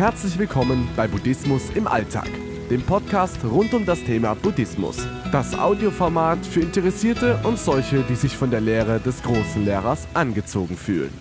Herzlich 0.00 0.38
willkommen 0.38 0.88
bei 0.96 1.06
Buddhismus 1.06 1.68
im 1.74 1.86
Alltag, 1.86 2.30
dem 2.70 2.80
Podcast 2.80 3.36
rund 3.44 3.74
um 3.74 3.84
das 3.84 4.02
Thema 4.02 4.32
Buddhismus. 4.32 4.96
Das 5.30 5.52
Audioformat 5.52 6.46
für 6.46 6.60
Interessierte 6.60 7.38
und 7.42 7.58
solche, 7.58 8.02
die 8.04 8.14
sich 8.14 8.34
von 8.34 8.50
der 8.50 8.62
Lehre 8.62 8.98
des 8.98 9.22
großen 9.22 9.62
Lehrers 9.62 10.08
angezogen 10.14 10.78
fühlen. 10.78 11.12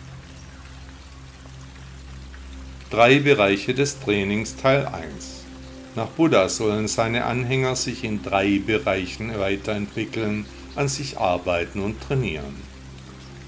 Drei 2.89 3.19
Bereiche 3.19 3.73
des 3.73 3.99
Trainings 3.99 4.55
Teil 4.55 4.85
1. 4.85 5.43
Nach 5.97 6.07
Buddha 6.07 6.47
sollen 6.47 6.87
seine 6.87 7.25
Anhänger 7.25 7.75
sich 7.75 8.05
in 8.05 8.23
drei 8.23 8.61
Bereichen 8.65 9.37
weiterentwickeln, 9.37 10.45
an 10.77 10.87
sich 10.87 11.17
arbeiten 11.17 11.81
und 11.81 11.99
trainieren. 11.99 12.68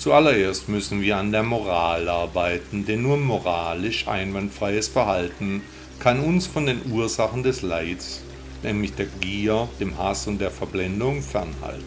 Zuallererst 0.02 0.68
müssen 0.68 1.04
wir 1.04 1.18
an 1.18 1.32
der 1.32 1.44
Moral 1.44 2.10
arbeiten, 2.10 2.88
denn 2.88 3.04
nur 3.04 3.18
moralisch 3.18 4.08
einwandfreies 4.08 4.88
Verhalten 4.88 5.62
kann 6.00 6.22
uns 6.22 6.48
von 6.48 6.66
den 6.66 6.92
Ursachen 6.92 7.44
des 7.44 7.62
Leids, 7.62 8.24
nämlich 8.64 8.96
der 8.96 9.06
Gier, 9.20 9.70
dem 9.80 10.00
Hass 10.00 10.26
und 10.26 10.42
der 10.42 10.50
Verblendung, 10.50 11.22
fernhalten. 11.22 11.86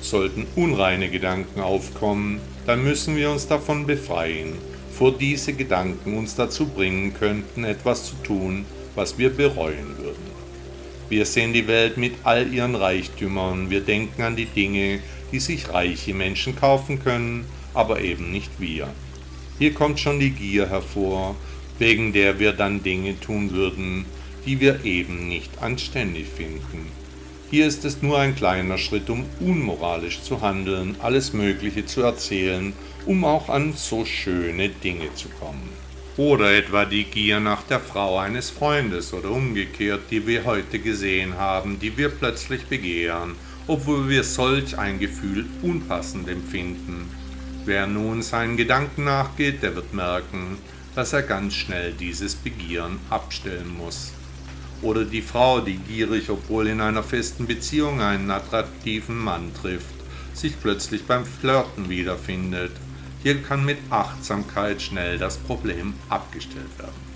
Sollten 0.00 0.48
unreine 0.56 1.08
Gedanken 1.08 1.60
aufkommen, 1.60 2.40
dann 2.66 2.82
müssen 2.82 3.14
wir 3.14 3.30
uns 3.30 3.46
davon 3.46 3.86
befreien, 3.86 4.54
vor 4.92 5.12
diese 5.16 5.52
Gedanken 5.52 6.18
uns 6.18 6.34
dazu 6.34 6.66
bringen 6.66 7.14
könnten, 7.14 7.62
etwas 7.62 8.06
zu 8.06 8.16
tun, 8.24 8.66
was 8.96 9.18
wir 9.18 9.30
bereuen 9.30 9.96
würden. 9.98 10.31
Wir 11.12 11.26
sehen 11.26 11.52
die 11.52 11.66
Welt 11.66 11.98
mit 11.98 12.14
all 12.24 12.50
ihren 12.54 12.74
Reichtümern, 12.74 13.68
wir 13.68 13.82
denken 13.82 14.22
an 14.22 14.34
die 14.34 14.46
Dinge, 14.46 15.00
die 15.30 15.40
sich 15.40 15.68
reiche 15.68 16.14
Menschen 16.14 16.56
kaufen 16.56 17.04
können, 17.04 17.44
aber 17.74 18.00
eben 18.00 18.32
nicht 18.32 18.50
wir. 18.58 18.88
Hier 19.58 19.74
kommt 19.74 20.00
schon 20.00 20.20
die 20.20 20.30
Gier 20.30 20.70
hervor, 20.70 21.36
wegen 21.78 22.14
der 22.14 22.38
wir 22.38 22.54
dann 22.54 22.82
Dinge 22.82 23.20
tun 23.20 23.50
würden, 23.50 24.06
die 24.46 24.58
wir 24.58 24.86
eben 24.86 25.28
nicht 25.28 25.60
anständig 25.60 26.28
finden. 26.28 26.90
Hier 27.50 27.66
ist 27.66 27.84
es 27.84 28.00
nur 28.00 28.18
ein 28.18 28.34
kleiner 28.34 28.78
Schritt, 28.78 29.10
um 29.10 29.26
unmoralisch 29.38 30.22
zu 30.22 30.40
handeln, 30.40 30.96
alles 31.00 31.34
Mögliche 31.34 31.84
zu 31.84 32.00
erzählen, 32.00 32.72
um 33.04 33.26
auch 33.26 33.50
an 33.50 33.74
so 33.74 34.06
schöne 34.06 34.70
Dinge 34.70 35.12
zu 35.14 35.28
kommen. 35.28 35.81
Oder 36.16 36.56
etwa 36.56 36.84
die 36.84 37.04
Gier 37.04 37.40
nach 37.40 37.62
der 37.62 37.80
Frau 37.80 38.18
eines 38.18 38.50
Freundes 38.50 39.14
oder 39.14 39.30
umgekehrt, 39.30 40.02
die 40.10 40.26
wir 40.26 40.44
heute 40.44 40.78
gesehen 40.78 41.38
haben, 41.38 41.78
die 41.78 41.96
wir 41.96 42.10
plötzlich 42.10 42.66
begehren 42.66 43.34
obwohl 43.66 44.08
wir 44.08 44.24
solch 44.24 44.78
ein 44.78 44.98
Gefühl 44.98 45.46
unpassend 45.62 46.28
empfinden. 46.28 47.08
Wer 47.64 47.86
nun 47.86 48.22
seinen 48.22 48.56
Gedanken 48.56 49.04
nachgeht, 49.04 49.62
der 49.62 49.76
wird 49.76 49.94
merken, 49.94 50.58
dass 50.94 51.12
er 51.12 51.22
ganz 51.22 51.54
schnell 51.54 51.92
dieses 51.92 52.34
Begieren 52.34 52.98
abstellen 53.08 53.76
muss. 53.76 54.12
Oder 54.82 55.04
die 55.04 55.22
Frau, 55.22 55.60
die 55.60 55.76
gierig, 55.76 56.28
obwohl 56.28 56.66
in 56.66 56.80
einer 56.80 57.04
festen 57.04 57.46
Beziehung 57.46 58.00
einen 58.00 58.30
attraktiven 58.30 59.16
Mann 59.16 59.52
trifft, 59.54 59.94
sich 60.34 60.60
plötzlich 60.60 61.04
beim 61.04 61.24
Flirten 61.24 61.88
wiederfindet. 61.88 62.72
Hier 63.22 63.40
kann 63.40 63.64
mit 63.64 63.78
Achtsamkeit 63.90 64.82
schnell 64.82 65.16
das 65.16 65.36
Problem 65.36 65.94
abgestellt 66.08 66.76
werden. 66.76 67.12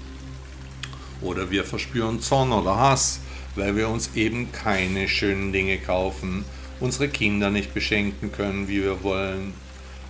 Oder 1.21 1.51
wir 1.51 1.65
verspüren 1.65 2.21
Zorn 2.21 2.53
oder 2.53 2.77
Hass, 2.77 3.19
weil 3.57 3.75
wir 3.75 3.89
uns 3.89 4.11
eben 4.15 4.53
keine 4.53 5.09
schönen 5.09 5.53
Dinge 5.53 5.79
kaufen, 5.79 6.45
unsere 6.79 7.09
Kinder 7.09 7.51
nicht 7.51 7.75
beschenken 7.75 8.31
können, 8.31 8.69
wie 8.69 8.85
wir 8.85 9.03
wollen. 9.03 9.55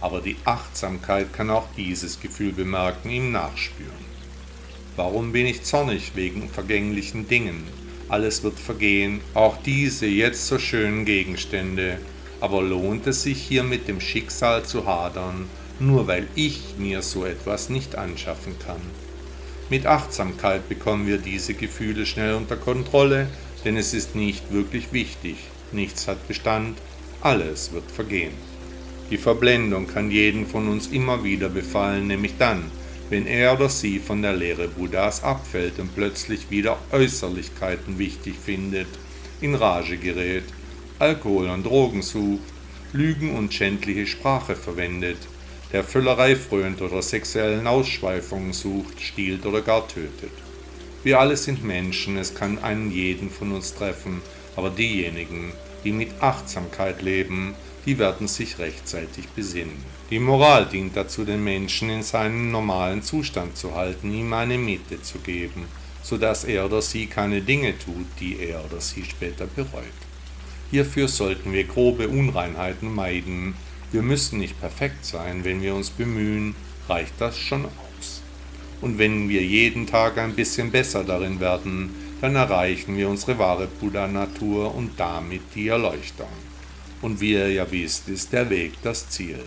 Aber 0.02 0.20
die 0.20 0.36
Achtsamkeit 0.44 1.32
kann 1.32 1.48
auch 1.48 1.68
dieses 1.78 2.20
Gefühl 2.20 2.52
bemerken, 2.52 3.08
ihm 3.08 3.32
nachspüren. 3.32 4.16
Warum 4.96 5.32
bin 5.32 5.46
ich 5.46 5.62
zornig 5.62 6.12
wegen 6.14 6.50
vergänglichen 6.50 7.26
Dingen? 7.26 7.64
Alles 8.10 8.42
wird 8.42 8.58
vergehen, 8.58 9.20
auch 9.32 9.56
diese 9.62 10.06
jetzt 10.06 10.46
so 10.46 10.58
schönen 10.58 11.06
Gegenstände. 11.06 11.98
Aber 12.40 12.62
lohnt 12.62 13.06
es 13.06 13.22
sich 13.22 13.40
hier 13.40 13.62
mit 13.62 13.88
dem 13.88 14.00
Schicksal 14.00 14.64
zu 14.64 14.86
hadern, 14.86 15.48
nur 15.78 16.06
weil 16.06 16.26
ich 16.34 16.74
mir 16.78 17.02
so 17.02 17.24
etwas 17.24 17.68
nicht 17.68 17.96
anschaffen 17.96 18.54
kann? 18.58 18.80
Mit 19.68 19.86
Achtsamkeit 19.86 20.68
bekommen 20.68 21.06
wir 21.06 21.18
diese 21.18 21.54
Gefühle 21.54 22.06
schnell 22.06 22.34
unter 22.34 22.56
Kontrolle, 22.56 23.28
denn 23.64 23.76
es 23.76 23.94
ist 23.94 24.14
nicht 24.14 24.52
wirklich 24.52 24.92
wichtig, 24.92 25.36
nichts 25.72 26.06
hat 26.06 26.28
Bestand, 26.28 26.78
alles 27.20 27.72
wird 27.72 27.90
vergehen. 27.90 28.32
Die 29.10 29.18
Verblendung 29.18 29.86
kann 29.86 30.10
jeden 30.10 30.46
von 30.46 30.68
uns 30.68 30.88
immer 30.88 31.24
wieder 31.24 31.48
befallen, 31.48 32.06
nämlich 32.06 32.34
dann, 32.38 32.70
wenn 33.10 33.26
er 33.26 33.54
oder 33.54 33.68
sie 33.68 33.98
von 33.98 34.22
der 34.22 34.34
Lehre 34.34 34.68
Buddhas 34.68 35.22
abfällt 35.22 35.78
und 35.78 35.94
plötzlich 35.94 36.50
wieder 36.50 36.78
Äußerlichkeiten 36.92 37.98
wichtig 37.98 38.34
findet, 38.44 38.88
in 39.40 39.54
Rage 39.54 39.96
gerät, 39.96 40.44
Alkohol 40.98 41.48
und 41.50 41.66
Drogen 41.66 42.02
sucht, 42.02 42.42
Lügen 42.92 43.36
und 43.36 43.52
schändliche 43.52 44.06
Sprache 44.06 44.56
verwendet, 44.56 45.18
der 45.72 45.84
Füllerei 45.84 46.36
frönt 46.36 46.80
oder 46.80 47.02
sexuellen 47.02 47.66
Ausschweifungen 47.66 48.52
sucht, 48.52 49.00
stiehlt 49.00 49.44
oder 49.46 49.62
gar 49.62 49.86
tötet. 49.88 50.32
Wir 51.02 51.20
alle 51.20 51.36
sind 51.36 51.64
Menschen, 51.64 52.16
es 52.16 52.34
kann 52.34 52.58
einen 52.58 52.90
jeden 52.90 53.30
von 53.30 53.52
uns 53.52 53.74
treffen, 53.74 54.22
aber 54.56 54.70
diejenigen, 54.70 55.52
die 55.84 55.92
mit 55.92 56.10
Achtsamkeit 56.20 57.02
leben, 57.02 57.54
die 57.84 57.98
werden 57.98 58.26
sich 58.26 58.58
rechtzeitig 58.58 59.28
besinnen. 59.28 59.84
Die 60.10 60.18
Moral 60.18 60.66
dient 60.66 60.96
dazu, 60.96 61.24
den 61.24 61.44
Menschen 61.44 61.90
in 61.90 62.02
seinen 62.02 62.50
normalen 62.50 63.02
Zustand 63.02 63.56
zu 63.56 63.74
halten, 63.74 64.12
ihm 64.12 64.32
eine 64.32 64.58
Mitte 64.58 65.00
zu 65.02 65.18
geben, 65.18 65.66
so 66.02 66.16
dass 66.16 66.44
er 66.44 66.64
oder 66.66 66.82
sie 66.82 67.06
keine 67.06 67.40
Dinge 67.40 67.78
tut, 67.78 68.06
die 68.18 68.38
er 68.40 68.64
oder 68.64 68.80
sie 68.80 69.04
später 69.04 69.46
bereut. 69.46 69.84
Hierfür 70.70 71.06
sollten 71.06 71.52
wir 71.52 71.64
grobe 71.64 72.08
Unreinheiten 72.08 72.92
meiden, 72.92 73.54
wir 73.92 74.02
müssen 74.02 74.38
nicht 74.38 74.60
perfekt 74.60 75.04
sein, 75.04 75.44
wenn 75.44 75.62
wir 75.62 75.74
uns 75.74 75.90
bemühen, 75.90 76.54
reicht 76.88 77.14
das 77.18 77.38
schon 77.38 77.64
aus. 77.64 78.22
Und 78.80 78.98
wenn 78.98 79.28
wir 79.28 79.42
jeden 79.42 79.86
Tag 79.86 80.18
ein 80.18 80.34
bisschen 80.34 80.70
besser 80.70 81.04
darin 81.04 81.40
werden, 81.40 81.94
dann 82.20 82.34
erreichen 82.34 82.96
wir 82.96 83.08
unsere 83.08 83.38
wahre 83.38 83.66
Buddha-Natur 83.66 84.74
und 84.74 84.98
damit 84.98 85.42
die 85.54 85.68
Erleuchtung. 85.68 86.28
Und 87.02 87.20
wie 87.20 87.32
ihr 87.32 87.52
ja 87.52 87.70
wisst, 87.70 88.08
ist 88.08 88.32
der 88.32 88.48
Weg 88.50 88.72
das 88.82 89.08
Ziel. 89.08 89.38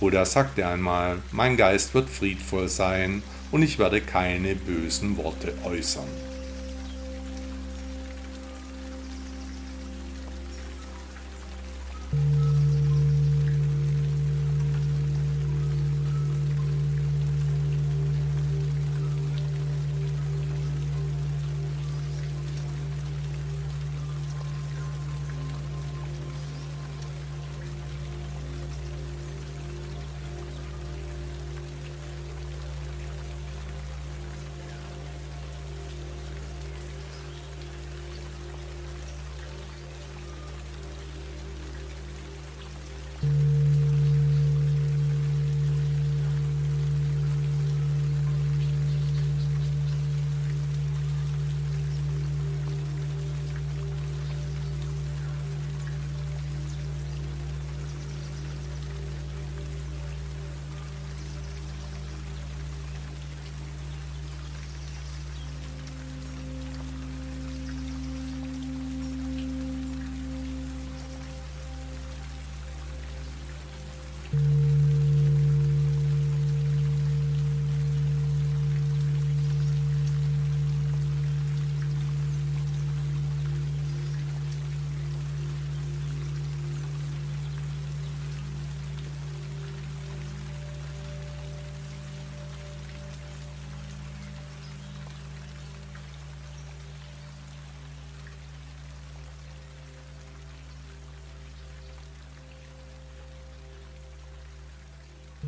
Buddha 0.00 0.24
sagte 0.24 0.66
einmal, 0.66 1.18
mein 1.32 1.56
Geist 1.56 1.92
wird 1.94 2.08
friedvoll 2.08 2.68
sein 2.68 3.22
und 3.50 3.62
ich 3.62 3.78
werde 3.78 4.00
keine 4.00 4.54
bösen 4.54 5.16
Worte 5.16 5.54
äußern. 5.64 6.27